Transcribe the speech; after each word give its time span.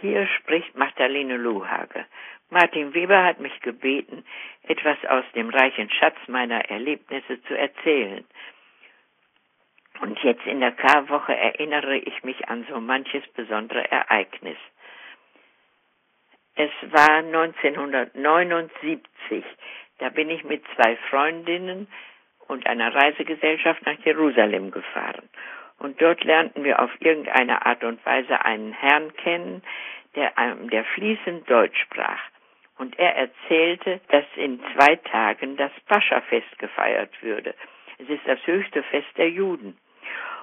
Hier 0.00 0.26
spricht 0.38 0.74
Magdalene 0.76 1.36
Luhage. 1.36 2.06
Martin 2.48 2.94
Weber 2.94 3.22
hat 3.22 3.38
mich 3.38 3.60
gebeten, 3.60 4.24
etwas 4.62 4.96
aus 5.06 5.24
dem 5.34 5.50
reichen 5.50 5.90
Schatz 5.90 6.16
meiner 6.26 6.70
Erlebnisse 6.70 7.42
zu 7.42 7.54
erzählen. 7.56 8.24
Und 10.00 10.18
jetzt 10.22 10.46
in 10.46 10.60
der 10.60 10.72
Karwoche 10.72 11.36
erinnere 11.36 11.98
ich 11.98 12.24
mich 12.24 12.48
an 12.48 12.64
so 12.68 12.80
manches 12.80 13.26
besondere 13.34 13.88
Ereignis. 13.90 14.56
Es 16.54 16.70
war 16.82 17.18
1979. 17.18 19.44
Da 19.98 20.08
bin 20.08 20.30
ich 20.30 20.44
mit 20.44 20.64
zwei 20.74 20.96
Freundinnen 21.10 21.88
und 22.48 22.66
einer 22.66 22.94
Reisegesellschaft 22.94 23.84
nach 23.84 23.98
Jerusalem 24.04 24.70
gefahren. 24.70 25.28
Und 25.80 26.00
dort 26.00 26.22
lernten 26.24 26.62
wir 26.62 26.80
auf 26.80 26.90
irgendeine 27.00 27.64
Art 27.64 27.82
und 27.84 28.04
Weise 28.04 28.44
einen 28.44 28.72
Herrn 28.72 29.14
kennen, 29.16 29.62
der, 30.14 30.32
der 30.70 30.84
fließend 30.84 31.48
Deutsch 31.48 31.80
sprach. 31.80 32.20
Und 32.76 32.98
er 32.98 33.16
erzählte, 33.16 34.00
dass 34.08 34.24
in 34.36 34.60
zwei 34.74 34.96
Tagen 34.96 35.56
das 35.56 35.72
Pascha-Fest 35.86 36.58
gefeiert 36.58 37.10
würde. 37.22 37.54
Es 37.98 38.08
ist 38.10 38.26
das 38.26 38.38
höchste 38.46 38.82
Fest 38.84 39.08
der 39.16 39.30
Juden. 39.30 39.76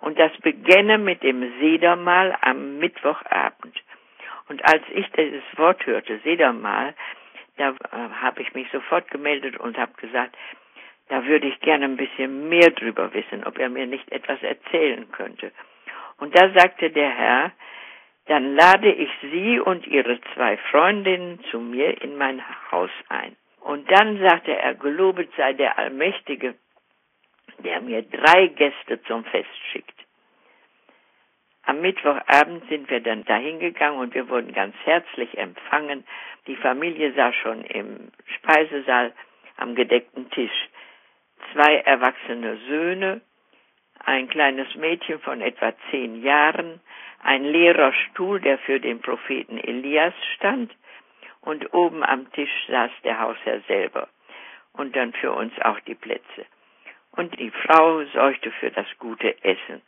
Und 0.00 0.18
das 0.18 0.32
beginne 0.38 0.98
mit 0.98 1.22
dem 1.22 1.52
Sedermahl 1.60 2.36
am 2.42 2.78
Mittwochabend. 2.78 3.82
Und 4.48 4.62
als 4.64 4.82
ich 4.92 5.10
dieses 5.12 5.44
Wort 5.56 5.86
hörte, 5.86 6.18
Sedermahl, 6.24 6.94
da 7.56 7.70
äh, 7.70 7.74
habe 8.20 8.42
ich 8.42 8.52
mich 8.52 8.68
sofort 8.70 9.10
gemeldet 9.10 9.56
und 9.58 9.78
habe 9.78 9.92
gesagt, 9.94 10.36
da 11.12 11.26
würde 11.26 11.46
ich 11.46 11.60
gerne 11.60 11.84
ein 11.84 11.98
bisschen 11.98 12.48
mehr 12.48 12.70
drüber 12.70 13.12
wissen, 13.12 13.44
ob 13.44 13.58
er 13.58 13.68
mir 13.68 13.86
nicht 13.86 14.10
etwas 14.10 14.42
erzählen 14.42 15.12
könnte. 15.12 15.52
Und 16.16 16.34
da 16.34 16.50
sagte 16.54 16.88
der 16.88 17.10
Herr, 17.10 17.52
dann 18.28 18.56
lade 18.56 18.90
ich 18.90 19.10
Sie 19.20 19.60
und 19.60 19.86
Ihre 19.86 20.18
zwei 20.32 20.56
Freundinnen 20.70 21.38
zu 21.50 21.60
mir 21.60 22.00
in 22.00 22.16
mein 22.16 22.42
Haus 22.70 22.90
ein. 23.10 23.36
Und 23.60 23.90
dann 23.90 24.20
sagte 24.20 24.56
er, 24.56 24.74
gelobet 24.74 25.28
sei 25.36 25.52
der 25.52 25.78
Allmächtige, 25.78 26.54
der 27.58 27.82
mir 27.82 28.00
drei 28.04 28.46
Gäste 28.46 29.02
zum 29.02 29.22
Fest 29.24 29.54
schickt. 29.70 29.98
Am 31.64 31.82
Mittwochabend 31.82 32.66
sind 32.70 32.88
wir 32.88 33.00
dann 33.00 33.26
dahin 33.26 33.60
gegangen 33.60 33.98
und 33.98 34.14
wir 34.14 34.30
wurden 34.30 34.54
ganz 34.54 34.74
herzlich 34.84 35.36
empfangen. 35.36 36.06
Die 36.46 36.56
Familie 36.56 37.12
saß 37.12 37.34
schon 37.34 37.64
im 37.64 38.12
Speisesaal 38.38 39.12
am 39.58 39.74
gedeckten 39.74 40.30
Tisch. 40.30 40.70
Zwei 41.52 41.76
erwachsene 41.78 42.56
Söhne, 42.68 43.20
ein 44.04 44.28
kleines 44.28 44.74
Mädchen 44.74 45.20
von 45.20 45.40
etwa 45.40 45.72
zehn 45.90 46.22
Jahren, 46.22 46.80
ein 47.22 47.44
leerer 47.44 47.92
Stuhl, 47.92 48.40
der 48.40 48.58
für 48.58 48.80
den 48.80 49.00
Propheten 49.00 49.58
Elias 49.58 50.14
stand, 50.34 50.72
und 51.42 51.74
oben 51.74 52.02
am 52.04 52.30
Tisch 52.32 52.66
saß 52.68 52.90
der 53.04 53.20
Hausherr 53.20 53.60
selber 53.66 54.08
und 54.74 54.96
dann 54.96 55.12
für 55.12 55.32
uns 55.32 55.52
auch 55.60 55.80
die 55.80 55.94
Plätze. 55.94 56.46
Und 57.12 57.38
die 57.38 57.50
Frau 57.50 58.04
sorgte 58.04 58.50
für 58.52 58.70
das 58.70 58.86
gute 58.98 59.36
Essen. 59.44 59.82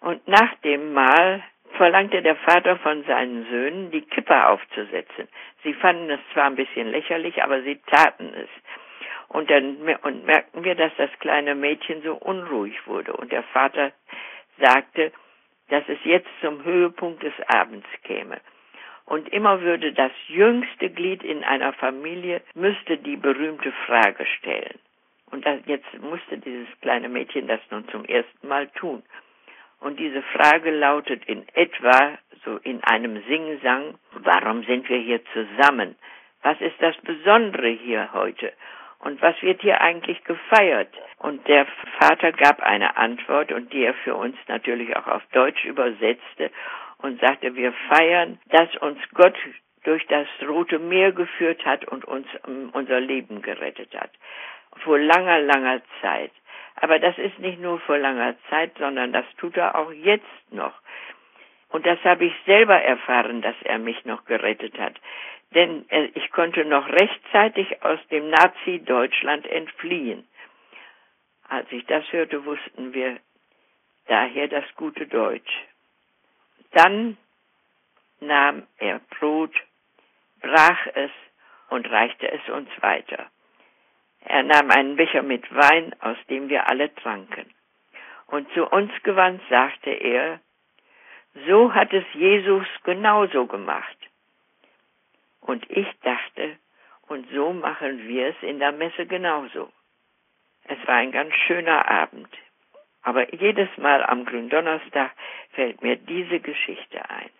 Und 0.00 0.26
nach 0.28 0.54
dem 0.56 0.92
Mahl 0.92 1.42
verlangte 1.76 2.22
der 2.22 2.36
Vater 2.36 2.76
von 2.78 3.04
seinen 3.04 3.46
Söhnen, 3.46 3.90
die 3.90 4.02
Kippe 4.02 4.46
aufzusetzen. 4.46 5.28
Sie 5.62 5.74
fanden 5.74 6.10
es 6.10 6.20
zwar 6.32 6.46
ein 6.46 6.56
bisschen 6.56 6.90
lächerlich, 6.90 7.42
aber 7.42 7.62
sie 7.62 7.76
taten 7.86 8.34
es. 8.34 8.48
Und 9.32 9.48
dann 9.48 9.76
und 10.02 10.26
merkten 10.26 10.64
wir, 10.64 10.74
dass 10.74 10.92
das 10.96 11.10
kleine 11.20 11.54
Mädchen 11.54 12.02
so 12.02 12.14
unruhig 12.14 12.84
wurde. 12.86 13.12
Und 13.12 13.30
der 13.30 13.44
Vater 13.44 13.92
sagte, 14.58 15.12
dass 15.68 15.84
es 15.88 15.98
jetzt 16.02 16.28
zum 16.40 16.64
Höhepunkt 16.64 17.22
des 17.22 17.34
Abends 17.46 17.86
käme. 18.02 18.40
Und 19.06 19.28
immer 19.28 19.60
würde 19.60 19.92
das 19.92 20.10
jüngste 20.26 20.90
Glied 20.90 21.22
in 21.22 21.44
einer 21.44 21.72
Familie, 21.74 22.42
müsste 22.54 22.96
die 22.98 23.16
berühmte 23.16 23.70
Frage 23.86 24.26
stellen. 24.38 24.80
Und 25.30 25.46
das, 25.46 25.60
jetzt 25.66 25.86
musste 26.00 26.38
dieses 26.38 26.68
kleine 26.80 27.08
Mädchen 27.08 27.46
das 27.46 27.60
nun 27.70 27.88
zum 27.88 28.04
ersten 28.04 28.48
Mal 28.48 28.66
tun. 28.70 29.04
Und 29.78 30.00
diese 30.00 30.22
Frage 30.22 30.72
lautet 30.72 31.24
in 31.26 31.46
etwa, 31.54 32.18
so 32.44 32.56
in 32.64 32.82
einem 32.82 33.22
Singsang, 33.28 33.94
warum 34.12 34.64
sind 34.64 34.88
wir 34.88 34.98
hier 34.98 35.20
zusammen? 35.32 35.94
Was 36.42 36.60
ist 36.60 36.80
das 36.80 36.96
Besondere 37.02 37.68
hier 37.68 38.12
heute? 38.12 38.52
Und 39.00 39.20
was 39.22 39.40
wird 39.42 39.62
hier 39.62 39.80
eigentlich 39.80 40.22
gefeiert? 40.24 40.92
Und 41.18 41.46
der 41.48 41.66
Vater 41.98 42.32
gab 42.32 42.62
eine 42.62 42.96
Antwort 42.96 43.50
und 43.50 43.72
die 43.72 43.84
er 43.84 43.94
für 43.94 44.14
uns 44.14 44.36
natürlich 44.46 44.94
auch 44.96 45.06
auf 45.06 45.22
Deutsch 45.32 45.64
übersetzte 45.64 46.50
und 46.98 47.20
sagte, 47.20 47.54
wir 47.56 47.72
feiern, 47.88 48.38
dass 48.50 48.74
uns 48.76 48.98
Gott 49.14 49.36
durch 49.84 50.06
das 50.08 50.26
Rote 50.46 50.78
Meer 50.78 51.12
geführt 51.12 51.64
hat 51.64 51.86
und 51.86 52.04
uns 52.04 52.26
unser 52.72 53.00
Leben 53.00 53.40
gerettet 53.40 53.94
hat. 53.98 54.10
Vor 54.84 54.98
langer, 54.98 55.40
langer 55.40 55.80
Zeit. 56.02 56.32
Aber 56.76 56.98
das 56.98 57.16
ist 57.16 57.38
nicht 57.38 57.60
nur 57.60 57.80
vor 57.80 57.96
langer 57.96 58.34
Zeit, 58.50 58.72
sondern 58.78 59.12
das 59.12 59.24
tut 59.38 59.56
er 59.56 59.76
auch 59.76 59.92
jetzt 59.92 60.52
noch. 60.52 60.74
Und 61.70 61.86
das 61.86 62.02
habe 62.04 62.26
ich 62.26 62.34
selber 62.44 62.80
erfahren, 62.80 63.40
dass 63.40 63.56
er 63.64 63.78
mich 63.78 64.04
noch 64.04 64.24
gerettet 64.26 64.78
hat 64.78 64.94
denn 65.54 65.88
äh, 65.90 66.10
ich 66.14 66.30
konnte 66.30 66.64
noch 66.64 66.88
rechtzeitig 66.88 67.82
aus 67.82 67.98
dem 68.10 68.30
Nazi-Deutschland 68.30 69.46
entfliehen. 69.46 70.26
Als 71.48 71.70
ich 71.72 71.84
das 71.86 72.04
hörte, 72.12 72.44
wussten 72.44 72.94
wir 72.94 73.18
daher 74.06 74.48
das 74.48 74.64
gute 74.76 75.06
Deutsch. 75.06 75.52
Dann 76.72 77.16
nahm 78.20 78.66
er 78.78 79.00
Brot, 79.18 79.54
brach 80.40 80.86
es 80.94 81.10
und 81.68 81.90
reichte 81.90 82.30
es 82.30 82.48
uns 82.48 82.68
weiter. 82.80 83.26
Er 84.24 84.42
nahm 84.42 84.70
einen 84.70 84.96
Becher 84.96 85.22
mit 85.22 85.52
Wein, 85.54 85.94
aus 86.00 86.16
dem 86.28 86.48
wir 86.48 86.68
alle 86.68 86.94
tranken. 86.94 87.52
Und 88.26 88.52
zu 88.52 88.66
uns 88.66 88.92
gewandt 89.02 89.42
sagte 89.48 89.90
er, 89.90 90.40
so 91.46 91.74
hat 91.74 91.92
es 91.92 92.04
Jesus 92.14 92.66
genauso 92.84 93.46
gemacht. 93.46 93.96
Und 95.50 95.68
ich 95.68 95.88
dachte, 96.04 96.58
und 97.08 97.28
so 97.34 97.52
machen 97.52 98.06
wir 98.06 98.28
es 98.28 98.36
in 98.40 98.60
der 98.60 98.70
Messe 98.70 99.04
genauso. 99.06 99.68
Es 100.62 100.78
war 100.86 100.94
ein 100.94 101.10
ganz 101.10 101.34
schöner 101.48 101.90
Abend. 101.90 102.28
Aber 103.02 103.34
jedes 103.34 103.68
Mal 103.76 104.04
am 104.04 104.26
Gründonnerstag 104.26 105.10
fällt 105.54 105.82
mir 105.82 105.96
diese 105.96 106.38
Geschichte 106.38 107.10
ein. 107.10 107.30